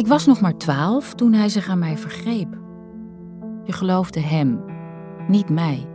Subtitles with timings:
[0.00, 2.58] Ik was nog maar twaalf toen hij zich aan mij vergreep.
[3.64, 4.64] Je geloofde hem,
[5.28, 5.86] niet mij,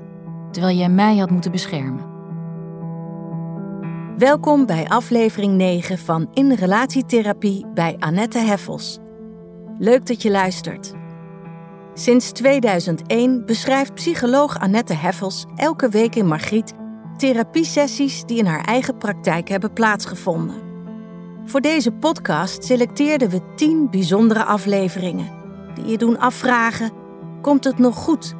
[0.51, 2.05] terwijl jij mij had moeten beschermen.
[4.17, 8.99] Welkom bij aflevering 9 van In Relatietherapie bij Annette Heffels.
[9.77, 10.93] Leuk dat je luistert.
[11.93, 16.73] Sinds 2001 beschrijft psycholoog Annette Heffels elke week in Margriet
[17.17, 20.64] therapiesessies die in haar eigen praktijk hebben plaatsgevonden.
[21.47, 25.31] Voor deze podcast selecteerden we 10 bijzondere afleveringen
[25.75, 26.91] die je doen afvragen:
[27.41, 28.33] komt het nog goed?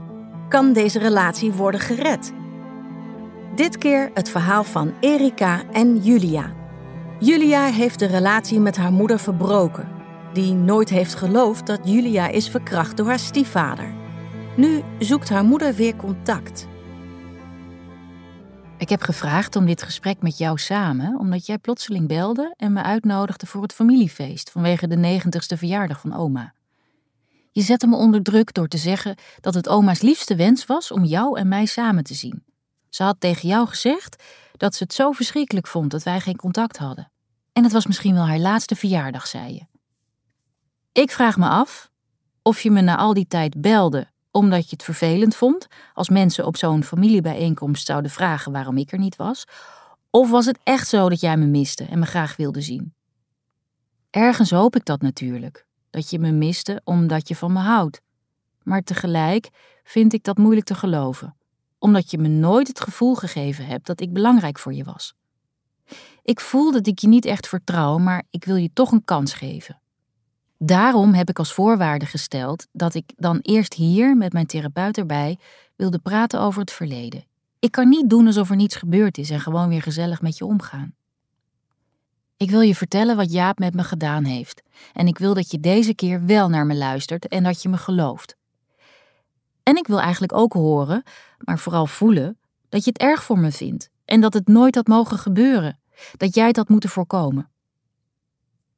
[0.49, 2.33] Kan deze relatie worden gered?
[3.55, 6.53] Dit keer het verhaal van Erika en Julia.
[7.19, 9.89] Julia heeft de relatie met haar moeder verbroken,
[10.33, 13.93] die nooit heeft geloofd dat Julia is verkracht door haar stiefvader.
[14.55, 16.67] Nu zoekt haar moeder weer contact.
[18.77, 22.83] Ik heb gevraagd om dit gesprek met jou samen, omdat jij plotseling belde en me
[22.83, 26.53] uitnodigde voor het familiefeest vanwege de negentigste verjaardag van oma.
[27.51, 31.03] Je zette me onder druk door te zeggen dat het oma's liefste wens was om
[31.03, 32.43] jou en mij samen te zien.
[32.89, 34.23] Ze had tegen jou gezegd
[34.57, 37.11] dat ze het zo verschrikkelijk vond dat wij geen contact hadden.
[37.53, 39.65] En het was misschien wel haar laatste verjaardag, zei je.
[40.91, 41.91] Ik vraag me af
[42.41, 46.45] of je me na al die tijd belde omdat je het vervelend vond als mensen
[46.45, 49.45] op zo'n familiebijeenkomst zouden vragen waarom ik er niet was,
[50.09, 52.93] of was het echt zo dat jij me miste en me graag wilde zien?
[54.09, 58.01] Ergens hoop ik dat natuurlijk, dat je me miste omdat je van me houdt.
[58.63, 59.49] Maar tegelijk
[59.83, 61.35] vind ik dat moeilijk te geloven,
[61.79, 65.13] omdat je me nooit het gevoel gegeven hebt dat ik belangrijk voor je was.
[66.23, 69.33] Ik voel dat ik je niet echt vertrouw, maar ik wil je toch een kans
[69.33, 69.79] geven.
[70.57, 75.37] Daarom heb ik als voorwaarde gesteld dat ik dan eerst hier met mijn therapeut erbij
[75.75, 77.25] wilde praten over het verleden.
[77.59, 80.45] Ik kan niet doen alsof er niets gebeurd is en gewoon weer gezellig met je
[80.45, 80.95] omgaan.
[82.37, 84.61] Ik wil je vertellen wat Jaap met me gedaan heeft.
[84.93, 87.77] En ik wil dat je deze keer wel naar me luistert en dat je me
[87.77, 88.35] gelooft.
[89.63, 91.03] En ik wil eigenlijk ook horen,
[91.37, 92.37] maar vooral voelen,
[92.69, 95.79] dat je het erg voor me vindt en dat het nooit had mogen gebeuren,
[96.17, 97.49] dat jij het had moeten voorkomen.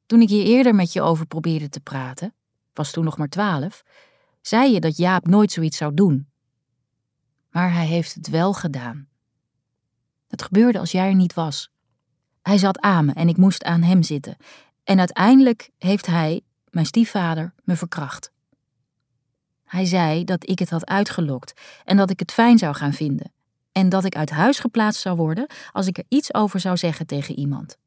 [0.08, 2.34] Toen ik hier eerder met je over probeerde te praten,
[2.72, 3.82] was toen nog maar twaalf,
[4.40, 6.28] zei je dat Jaap nooit zoiets zou doen.
[7.50, 9.08] Maar hij heeft het wel gedaan.
[10.28, 11.70] Het gebeurde als jij er niet was.
[12.42, 14.36] Hij zat aan me en ik moest aan hem zitten.
[14.84, 16.40] En uiteindelijk heeft hij,
[16.70, 18.32] mijn stiefvader, me verkracht.
[19.64, 23.32] Hij zei dat ik het had uitgelokt en dat ik het fijn zou gaan vinden.
[23.72, 27.06] En dat ik uit huis geplaatst zou worden als ik er iets over zou zeggen
[27.06, 27.78] tegen iemand.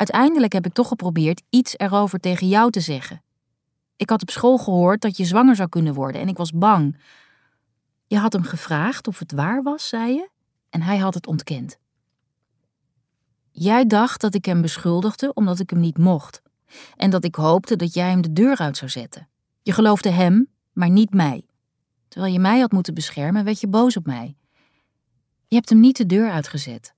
[0.00, 3.22] Uiteindelijk heb ik toch geprobeerd iets erover tegen jou te zeggen.
[3.96, 7.00] Ik had op school gehoord dat je zwanger zou kunnen worden en ik was bang.
[8.06, 10.28] Je had hem gevraagd of het waar was, zei je,
[10.70, 11.78] en hij had het ontkend.
[13.50, 16.42] Jij dacht dat ik hem beschuldigde omdat ik hem niet mocht
[16.96, 19.28] en dat ik hoopte dat jij hem de deur uit zou zetten.
[19.62, 21.46] Je geloofde hem, maar niet mij.
[22.08, 24.36] Terwijl je mij had moeten beschermen, werd je boos op mij.
[25.46, 26.94] Je hebt hem niet de deur uitgezet.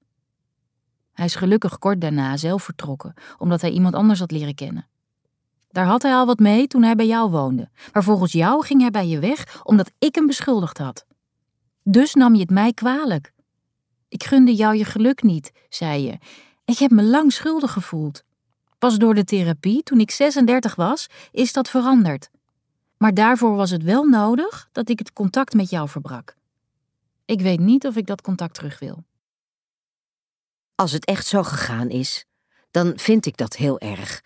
[1.13, 4.87] Hij is gelukkig kort daarna zelf vertrokken, omdat hij iemand anders had leren kennen.
[5.69, 8.81] Daar had hij al wat mee toen hij bij jou woonde, maar volgens jou ging
[8.81, 11.05] hij bij je weg omdat ik hem beschuldigd had.
[11.83, 13.33] Dus nam je het mij kwalijk.
[14.09, 16.19] Ik gunde jou je geluk niet, zei je.
[16.65, 18.23] Ik heb me lang schuldig gevoeld.
[18.79, 22.31] Pas door de therapie, toen ik 36 was, is dat veranderd.
[22.97, 26.37] Maar daarvoor was het wel nodig dat ik het contact met jou verbrak.
[27.25, 29.05] Ik weet niet of ik dat contact terug wil.
[30.75, 32.25] Als het echt zo gegaan is,
[32.71, 34.23] dan vind ik dat heel erg.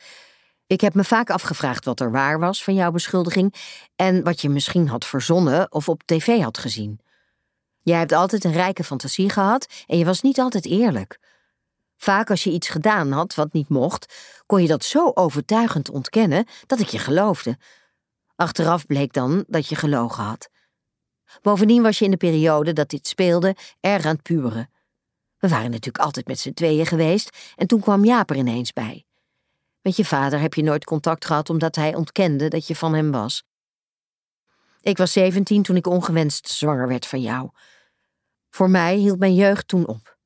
[0.67, 3.55] Ik heb me vaak afgevraagd wat er waar was van jouw beschuldiging
[3.97, 7.01] en wat je misschien had verzonnen of op tv had gezien.
[7.83, 11.19] Jij hebt altijd een rijke fantasie gehad en je was niet altijd eerlijk.
[11.97, 14.15] Vaak als je iets gedaan had wat niet mocht,
[14.47, 17.59] kon je dat zo overtuigend ontkennen dat ik je geloofde.
[18.37, 20.49] Achteraf bleek dan dat je gelogen had.
[21.43, 24.71] Bovendien was je in de periode dat dit speelde erg aan het puren.
[25.39, 29.05] We waren natuurlijk altijd met z'n tweeën geweest en toen kwam Jaap er ineens bij.
[29.81, 33.11] Met je vader heb je nooit contact gehad omdat hij ontkende dat je van hem
[33.11, 33.45] was.
[34.81, 37.51] Ik was zeventien toen ik ongewenst zwanger werd van jou.
[38.51, 40.17] Voor mij hield mijn jeugd toen op.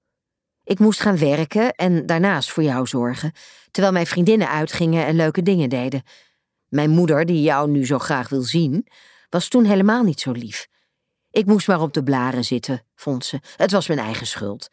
[0.64, 3.32] Ik moest gaan werken en daarnaast voor jou zorgen,
[3.70, 6.02] terwijl mijn vriendinnen uitgingen en leuke dingen deden.
[6.68, 8.86] Mijn moeder, die jou nu zo graag wil zien,
[9.28, 10.66] was toen helemaal niet zo lief.
[11.30, 13.40] Ik moest maar op de blaren zitten, vond ze.
[13.56, 14.68] Het was mijn eigen schuld.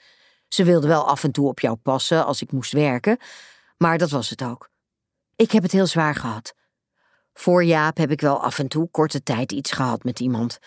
[0.48, 3.18] Ze wilde wel af en toe op jou passen als ik moest werken,
[3.78, 4.70] maar dat was het ook.
[5.36, 6.54] Ik heb het heel zwaar gehad.
[7.34, 10.60] Voor Jaap heb ik wel af en toe korte tijd iets gehad met iemand.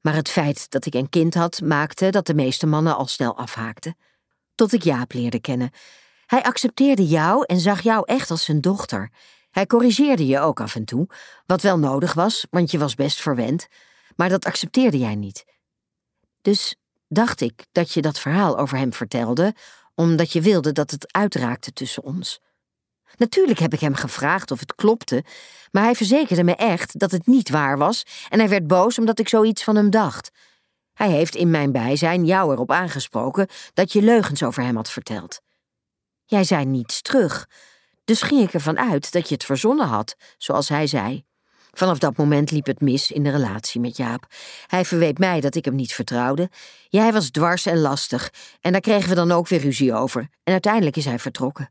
[0.00, 3.36] Maar het feit dat ik een kind had, maakte dat de meeste mannen al snel
[3.36, 3.96] afhaakten.
[4.54, 5.70] Tot ik Jaap leerde kennen.
[6.26, 9.10] Hij accepteerde jou en zag jou echt als zijn dochter.
[9.50, 11.08] Hij corrigeerde je ook af en toe,
[11.46, 13.68] wat wel nodig was, want je was best verwend,
[14.16, 15.44] maar dat accepteerde jij niet.
[16.42, 16.76] Dus
[17.08, 19.54] dacht ik dat je dat verhaal over hem vertelde,
[19.94, 22.40] omdat je wilde dat het uitraakte tussen ons.
[23.16, 25.24] Natuurlijk heb ik hem gevraagd of het klopte,
[25.70, 29.18] maar hij verzekerde me echt dat het niet waar was en hij werd boos omdat
[29.18, 30.30] ik zoiets van hem dacht.
[30.94, 35.40] Hij heeft in mijn bijzijn jou erop aangesproken dat je leugens over hem had verteld.
[36.24, 37.48] Jij zei niets terug,
[38.04, 41.24] dus ging ik ervan uit dat je het verzonnen had, zoals hij zei.
[41.78, 44.26] Vanaf dat moment liep het mis in de relatie met Jaap.
[44.66, 46.50] Hij verweet mij dat ik hem niet vertrouwde.
[46.88, 50.20] Jij was dwars en lastig, en daar kregen we dan ook weer ruzie over.
[50.20, 51.70] En uiteindelijk is hij vertrokken.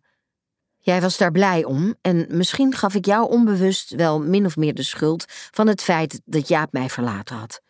[0.77, 4.73] Jij was daar blij om, en misschien gaf ik jou onbewust wel min of meer
[4.73, 7.61] de schuld van het feit dat Jaap mij verlaten had.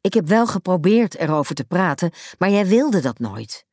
[0.00, 3.66] Ik heb wel geprobeerd erover te praten, maar jij wilde dat nooit.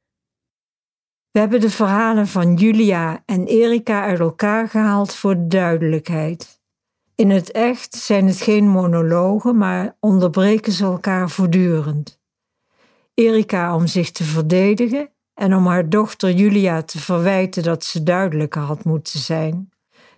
[1.32, 6.55] We hebben de verhalen van Julia en Erika uit elkaar gehaald voor duidelijkheid.
[7.16, 12.20] In het echt zijn het geen monologen, maar onderbreken ze elkaar voortdurend.
[13.14, 18.62] Erika om zich te verdedigen en om haar dochter Julia te verwijten dat ze duidelijker
[18.62, 19.70] had moeten zijn.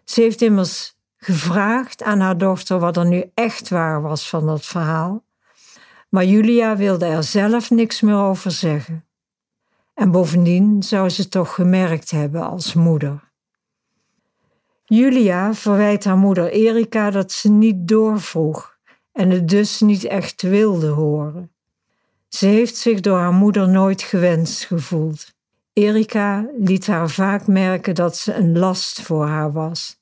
[0.03, 4.65] Ze heeft immers gevraagd aan haar dochter wat er nu echt waar was van dat
[4.65, 5.23] verhaal,
[6.09, 9.05] maar Julia wilde er zelf niks meer over zeggen.
[9.93, 13.26] En bovendien zou ze toch gemerkt hebben als moeder.
[14.89, 18.77] Julia verwijt haar moeder Erika dat ze niet doorvroeg
[19.11, 21.51] en het dus niet echt wilde horen.
[22.27, 25.33] Ze heeft zich door haar moeder nooit gewenst gevoeld.
[25.73, 29.99] Erika liet haar vaak merken dat ze een last voor haar was,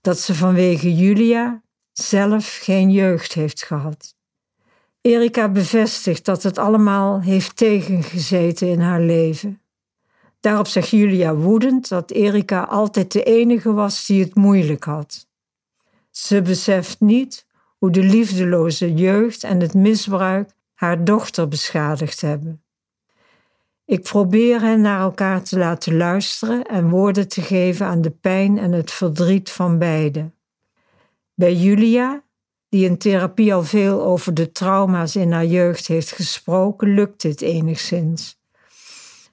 [0.00, 1.62] dat ze vanwege Julia
[1.92, 4.14] zelf geen jeugd heeft gehad.
[5.00, 9.62] Erika bevestigt dat het allemaal heeft tegengezeten in haar leven.
[10.40, 15.28] Daarop zegt Julia woedend dat Erika altijd de enige was die het moeilijk had.
[16.10, 17.46] Ze beseft niet
[17.78, 22.62] hoe de liefdeloze jeugd en het misbruik haar dochter beschadigd hebben.
[23.84, 28.58] Ik probeer hen naar elkaar te laten luisteren en woorden te geven aan de pijn
[28.58, 30.34] en het verdriet van beiden.
[31.34, 32.22] Bij Julia,
[32.68, 37.40] die in therapie al veel over de trauma's in haar jeugd heeft gesproken, lukt dit
[37.40, 38.39] enigszins.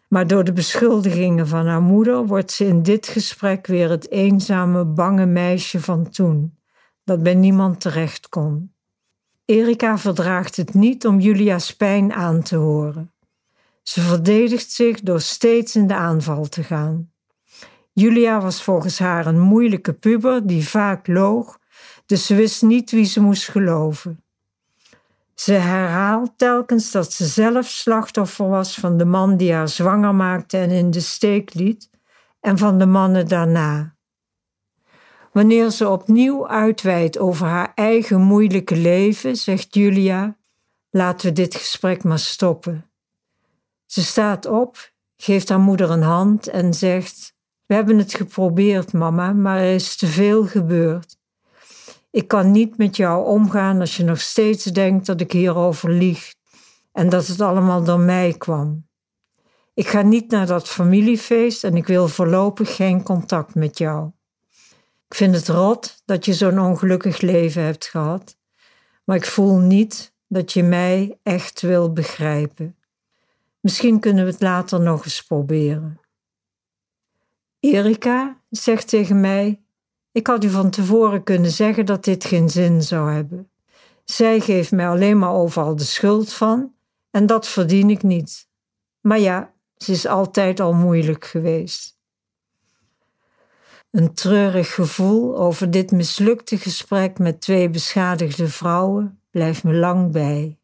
[0.07, 4.85] Maar door de beschuldigingen van haar moeder wordt ze in dit gesprek weer het eenzame,
[4.85, 6.57] bange meisje van toen,
[7.03, 8.73] dat bij niemand terecht kon.
[9.45, 13.11] Erika verdraagt het niet om Julia's pijn aan te horen.
[13.83, 17.11] Ze verdedigt zich door steeds in de aanval te gaan.
[17.93, 21.59] Julia was volgens haar een moeilijke puber die vaak loog,
[22.05, 24.23] dus ze wist niet wie ze moest geloven.
[25.39, 30.57] Ze herhaalt telkens dat ze zelf slachtoffer was van de man die haar zwanger maakte
[30.57, 31.89] en in de steek liet,
[32.39, 33.95] en van de mannen daarna.
[35.31, 40.37] Wanneer ze opnieuw uitweidt over haar eigen moeilijke leven, zegt Julia:
[40.89, 42.89] Laten we dit gesprek maar stoppen.
[43.85, 47.35] Ze staat op, geeft haar moeder een hand en zegt:
[47.65, 51.17] We hebben het geprobeerd, mama, maar er is te veel gebeurd.
[52.17, 56.33] Ik kan niet met jou omgaan als je nog steeds denkt dat ik hierover lieg
[56.91, 58.87] en dat het allemaal door mij kwam.
[59.73, 64.11] Ik ga niet naar dat familiefeest en ik wil voorlopig geen contact met jou.
[65.07, 68.37] Ik vind het rot dat je zo'n ongelukkig leven hebt gehad,
[69.03, 72.75] maar ik voel niet dat je mij echt wil begrijpen.
[73.59, 75.99] Misschien kunnen we het later nog eens proberen.
[77.59, 79.61] Erika zegt tegen mij:
[80.17, 83.49] Ik had u van tevoren kunnen zeggen dat dit geen zin zou hebben.
[84.03, 86.73] Zij geeft mij alleen maar overal de schuld van
[87.11, 88.47] en dat verdien ik niet.
[89.01, 91.97] Maar ja, ze is altijd al moeilijk geweest.
[93.91, 100.59] Een treurig gevoel over dit mislukte gesprek met twee beschadigde vrouwen blijft me lang bij.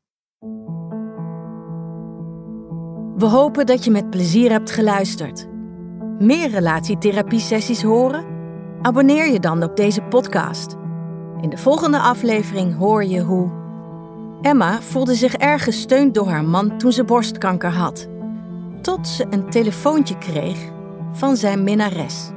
[3.15, 5.47] We hopen dat je met plezier hebt geluisterd.
[6.19, 8.32] Meer relatietherapie-sessies horen?
[8.83, 10.75] Abonneer je dan op deze podcast.
[11.41, 13.51] In de volgende aflevering hoor je hoe.
[14.41, 18.07] Emma voelde zich erg gesteund door haar man toen ze borstkanker had.
[18.81, 20.57] Tot ze een telefoontje kreeg
[21.11, 22.29] van zijn minnares.